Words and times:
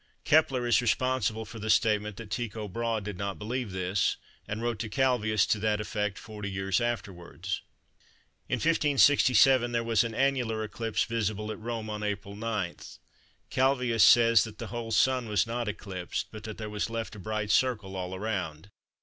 Kepler 0.23 0.65
is 0.65 0.81
responsible 0.81 1.45
for 1.45 1.59
the 1.59 1.69
statement 1.69 2.17
that 2.17 2.31
Tycho 2.31 2.67
Brahe 2.67 3.01
did 3.03 3.19
not 3.19 3.37
believe 3.37 3.71
this, 3.71 4.17
and 4.47 4.59
wrote 4.59 4.79
to 4.79 4.89
Clavius 4.89 5.45
to 5.45 5.59
that 5.59 5.79
effect 5.79 6.17
40 6.17 6.49
years 6.49 6.81
afterwards. 6.81 7.61
In 8.49 8.55
1567 8.55 9.71
there 9.71 9.83
was 9.83 10.03
an 10.03 10.15
annular 10.15 10.63
eclipse 10.63 11.03
visible 11.03 11.51
at 11.51 11.59
Rome 11.59 11.91
on 11.91 12.01
April 12.01 12.35
9. 12.35 12.77
Clavius 13.51 14.03
says 14.03 14.43
that 14.43 14.57
"the 14.57 14.67
whole 14.73 14.89
Sun 14.89 15.29
was 15.29 15.45
not 15.45 15.67
eclipsed 15.67 16.29
but 16.31 16.45
that 16.45 16.57
there 16.57 16.67
was 16.67 16.89
left 16.89 17.13
a 17.13 17.19
bright 17.19 17.51
circle 17.51 17.95
all 17.95 18.17
round." 18.17 18.71